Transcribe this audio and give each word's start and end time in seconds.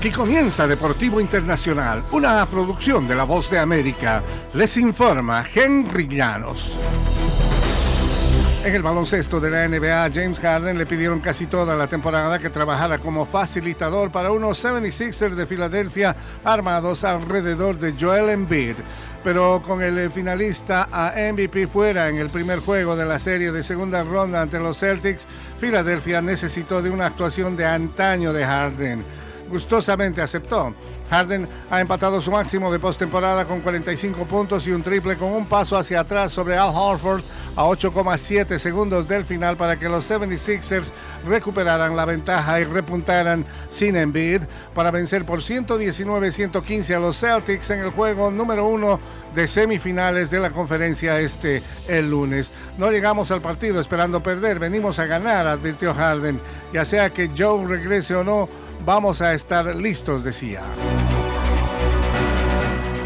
Aquí 0.00 0.10
comienza 0.12 0.66
Deportivo 0.66 1.20
Internacional, 1.20 2.06
una 2.12 2.48
producción 2.48 3.06
de 3.06 3.14
La 3.14 3.24
Voz 3.24 3.50
de 3.50 3.58
América. 3.58 4.22
Les 4.54 4.78
informa 4.78 5.44
Henry 5.54 6.08
Llanos. 6.08 6.72
En 8.64 8.74
el 8.74 8.82
baloncesto 8.82 9.40
de 9.40 9.50
la 9.50 9.68
NBA, 9.68 10.10
James 10.10 10.40
Harden 10.40 10.78
le 10.78 10.86
pidieron 10.86 11.20
casi 11.20 11.48
toda 11.48 11.76
la 11.76 11.86
temporada 11.86 12.38
que 12.38 12.48
trabajara 12.48 12.96
como 12.96 13.26
facilitador 13.26 14.10
para 14.10 14.32
unos 14.32 14.64
76ers 14.64 15.34
de 15.34 15.46
Filadelfia 15.46 16.16
armados 16.44 17.04
alrededor 17.04 17.78
de 17.78 17.94
Joel 18.00 18.30
Embiid. 18.30 18.76
Pero 19.22 19.60
con 19.60 19.82
el 19.82 20.10
finalista 20.10 20.88
a 20.90 21.12
MVP 21.30 21.66
fuera 21.66 22.08
en 22.08 22.16
el 22.16 22.30
primer 22.30 22.60
juego 22.60 22.96
de 22.96 23.04
la 23.04 23.18
serie 23.18 23.52
de 23.52 23.62
segunda 23.62 24.02
ronda 24.02 24.40
ante 24.40 24.60
los 24.60 24.78
Celtics, 24.78 25.26
Filadelfia 25.60 26.22
necesitó 26.22 26.80
de 26.80 26.88
una 26.88 27.04
actuación 27.04 27.54
de 27.54 27.66
antaño 27.66 28.32
de 28.32 28.46
Harden. 28.46 29.04
Gustosamente 29.50 30.22
aceptó. 30.22 30.72
Harden 31.10 31.48
ha 31.70 31.80
empatado 31.80 32.20
su 32.20 32.30
máximo 32.30 32.70
de 32.70 32.78
postemporada 32.78 33.44
con 33.44 33.60
45 33.60 34.24
puntos 34.26 34.66
y 34.66 34.70
un 34.70 34.82
triple 34.82 35.16
con 35.16 35.32
un 35.32 35.44
paso 35.44 35.76
hacia 35.76 36.00
atrás 36.00 36.32
sobre 36.32 36.56
Al 36.56 36.70
Horford 36.72 37.22
a 37.56 37.64
8,7 37.64 38.58
segundos 38.58 39.08
del 39.08 39.24
final 39.24 39.56
para 39.56 39.78
que 39.78 39.88
los 39.88 40.10
76ers 40.10 40.92
recuperaran 41.26 41.96
la 41.96 42.04
ventaja 42.04 42.60
y 42.60 42.64
repuntaran 42.64 43.46
sin 43.68 43.96
Embiid 43.96 44.42
para 44.74 44.90
vencer 44.90 45.26
por 45.26 45.40
119-115 45.40 46.94
a 46.94 47.00
los 47.00 47.18
Celtics 47.18 47.70
en 47.70 47.80
el 47.80 47.90
juego 47.90 48.30
número 48.30 48.66
uno 48.66 49.00
de 49.34 49.48
semifinales 49.48 50.30
de 50.30 50.40
la 50.40 50.50
conferencia 50.50 51.18
este 51.20 51.62
el 51.88 52.10
lunes. 52.10 52.52
No 52.78 52.90
llegamos 52.90 53.30
al 53.30 53.42
partido 53.42 53.80
esperando 53.80 54.22
perder, 54.22 54.58
venimos 54.58 54.98
a 54.98 55.06
ganar, 55.06 55.46
advirtió 55.46 55.94
Harden. 55.94 56.40
Ya 56.72 56.84
sea 56.84 57.10
que 57.12 57.30
Joe 57.36 57.66
regrese 57.66 58.14
o 58.14 58.24
no, 58.24 58.48
vamos 58.84 59.20
a 59.20 59.34
estar 59.34 59.74
listos, 59.76 60.24
decía. 60.24 60.62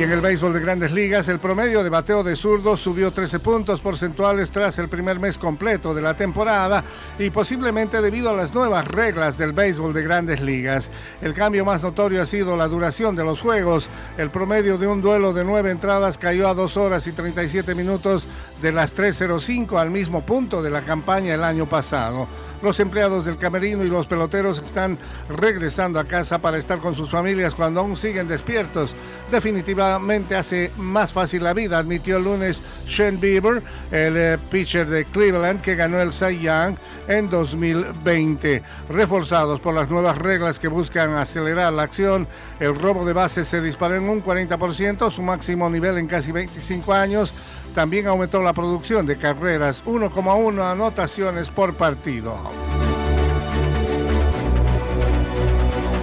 Y 0.00 0.02
en 0.02 0.12
el 0.12 0.22
béisbol 0.22 0.54
de 0.54 0.60
grandes 0.60 0.92
ligas, 0.92 1.28
el 1.28 1.40
promedio 1.40 1.84
de 1.84 1.90
bateo 1.90 2.24
de 2.24 2.34
zurdos 2.34 2.80
subió 2.80 3.12
13 3.12 3.38
puntos 3.38 3.82
porcentuales 3.82 4.50
tras 4.50 4.78
el 4.78 4.88
primer 4.88 5.20
mes 5.20 5.36
completo 5.36 5.92
de 5.92 6.00
la 6.00 6.16
temporada 6.16 6.82
y 7.18 7.28
posiblemente 7.28 8.00
debido 8.00 8.30
a 8.30 8.34
las 8.34 8.54
nuevas 8.54 8.88
reglas 8.88 9.36
del 9.36 9.52
béisbol 9.52 9.92
de 9.92 10.02
grandes 10.02 10.40
ligas. 10.40 10.90
El 11.20 11.34
cambio 11.34 11.66
más 11.66 11.82
notorio 11.82 12.22
ha 12.22 12.24
sido 12.24 12.56
la 12.56 12.66
duración 12.66 13.14
de 13.14 13.24
los 13.24 13.42
juegos. 13.42 13.90
El 14.16 14.30
promedio 14.30 14.78
de 14.78 14.86
un 14.86 15.02
duelo 15.02 15.34
de 15.34 15.44
nueve 15.44 15.70
entradas 15.70 16.16
cayó 16.16 16.48
a 16.48 16.54
2 16.54 16.78
horas 16.78 17.06
y 17.06 17.12
37 17.12 17.74
minutos 17.74 18.26
de 18.62 18.72
las 18.72 18.94
3.05 18.94 19.78
al 19.78 19.90
mismo 19.90 20.24
punto 20.24 20.62
de 20.62 20.70
la 20.70 20.80
campaña 20.80 21.34
el 21.34 21.44
año 21.44 21.68
pasado. 21.68 22.26
Los 22.62 22.80
empleados 22.80 23.26
del 23.26 23.36
camerino 23.36 23.84
y 23.84 23.90
los 23.90 24.06
peloteros 24.06 24.62
están 24.64 24.98
regresando 25.28 26.00
a 26.00 26.06
casa 26.06 26.38
para 26.38 26.56
estar 26.56 26.78
con 26.78 26.94
sus 26.94 27.10
familias 27.10 27.54
cuando 27.54 27.80
aún 27.80 27.98
siguen 27.98 28.28
despiertos. 28.28 28.94
Definitivamente 29.30 29.89
hace 30.36 30.70
más 30.76 31.12
fácil 31.12 31.44
la 31.44 31.54
vida, 31.54 31.78
admitió 31.78 32.18
el 32.18 32.24
lunes 32.24 32.60
Shane 32.86 33.18
Bieber, 33.18 33.62
el 33.90 34.16
eh, 34.16 34.38
pitcher 34.50 34.88
de 34.88 35.04
Cleveland 35.04 35.60
que 35.60 35.74
ganó 35.74 36.00
el 36.00 36.12
Cy 36.12 36.40
Young 36.40 36.76
en 37.08 37.28
2020. 37.28 38.62
Reforzados 38.88 39.60
por 39.60 39.74
las 39.74 39.90
nuevas 39.90 40.18
reglas 40.18 40.58
que 40.58 40.68
buscan 40.68 41.14
acelerar 41.14 41.72
la 41.72 41.82
acción, 41.82 42.28
el 42.60 42.74
robo 42.78 43.04
de 43.04 43.12
bases 43.12 43.48
se 43.48 43.60
disparó 43.60 43.96
en 43.96 44.08
un 44.08 44.22
40%, 44.22 45.10
su 45.10 45.22
máximo 45.22 45.68
nivel 45.68 45.98
en 45.98 46.06
casi 46.06 46.32
25 46.32 46.92
años. 46.92 47.34
También 47.74 48.06
aumentó 48.06 48.42
la 48.42 48.52
producción 48.52 49.06
de 49.06 49.16
carreras, 49.16 49.84
1,1 49.84 50.72
anotaciones 50.72 51.50
por 51.50 51.76
partido. 51.76 52.69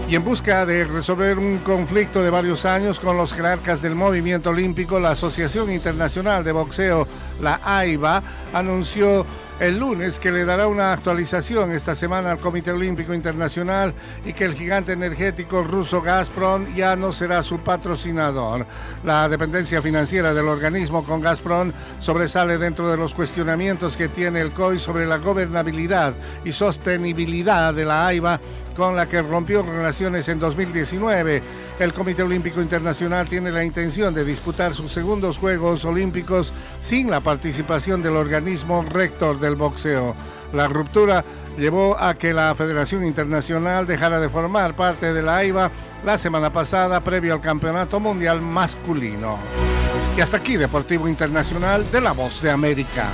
Y 0.07 0.15
en 0.15 0.23
busca 0.23 0.65
de 0.65 0.85
resolver 0.85 1.37
un 1.37 1.57
conflicto 1.57 2.23
de 2.23 2.29
varios 2.29 2.63
años 2.63 3.01
con 3.01 3.17
los 3.17 3.33
jerarcas 3.33 3.81
del 3.81 3.93
movimiento 3.93 4.51
olímpico, 4.51 5.01
la 5.01 5.11
Asociación 5.11 5.69
Internacional 5.69 6.45
de 6.45 6.53
Boxeo, 6.53 7.05
la 7.41 7.59
AIBA, 7.61 8.23
anunció 8.53 9.25
el 9.59 9.79
lunes 9.79 10.19
que 10.19 10.31
le 10.31 10.45
dará 10.45 10.67
una 10.67 10.93
actualización 10.93 11.71
esta 11.71 11.95
semana 11.95 12.31
al 12.31 12.39
Comité 12.39 12.71
Olímpico 12.71 13.13
Internacional 13.13 13.93
y 14.23 14.33
que 14.33 14.45
el 14.45 14.53
gigante 14.53 14.93
energético 14.93 15.63
ruso 15.63 16.01
Gazprom 16.01 16.73
ya 16.75 16.95
no 16.95 17.11
será 17.11 17.41
su 17.43 17.59
patrocinador. 17.59 18.65
La 19.03 19.27
dependencia 19.27 19.81
financiera 19.81 20.33
del 20.33 20.47
organismo 20.47 21.03
con 21.03 21.21
Gazprom 21.21 21.73
sobresale 21.99 22.57
dentro 22.57 22.89
de 22.89 22.97
los 22.97 23.13
cuestionamientos 23.13 23.97
que 23.97 24.09
tiene 24.09 24.41
el 24.41 24.53
COI 24.53 24.77
sobre 24.77 25.05
la 25.05 25.17
gobernabilidad 25.17 26.13
y 26.45 26.53
sostenibilidad 26.53 27.73
de 27.73 27.85
la 27.85 28.07
AIBA 28.07 28.39
con 28.77 28.95
la 28.95 29.07
que 29.07 29.23
rompió 29.23 29.63
relaciones 29.63 30.29
en 30.29 30.37
2019. 30.37 31.41
El 31.79 31.93
Comité 31.93 32.21
Olímpico 32.21 32.61
Internacional 32.61 33.27
tiene 33.27 33.51
la 33.51 33.63
intención 33.63 34.13
de 34.13 34.23
disputar 34.23 34.75
sus 34.75 34.91
segundos 34.91 35.39
Juegos 35.39 35.83
Olímpicos 35.83 36.53
sin 36.79 37.09
la 37.09 37.21
participación 37.21 38.03
del 38.03 38.15
organismo 38.15 38.85
rector 38.87 39.39
del 39.39 39.55
boxeo. 39.55 40.15
La 40.53 40.67
ruptura 40.67 41.25
llevó 41.57 41.97
a 41.99 42.13
que 42.13 42.33
la 42.33 42.53
Federación 42.55 43.03
Internacional 43.03 43.87
dejara 43.87 44.19
de 44.19 44.29
formar 44.29 44.75
parte 44.75 45.11
de 45.11 45.23
la 45.23 45.37
AIBA 45.37 45.71
la 46.05 46.19
semana 46.19 46.53
pasada 46.53 46.99
previo 47.01 47.33
al 47.33 47.41
Campeonato 47.41 47.99
Mundial 47.99 48.41
Masculino. 48.41 49.39
Y 50.15 50.21
hasta 50.21 50.37
aquí 50.37 50.55
Deportivo 50.55 51.07
Internacional 51.07 51.89
de 51.91 52.01
la 52.01 52.11
Voz 52.11 52.41
de 52.41 52.51
América. 52.51 53.07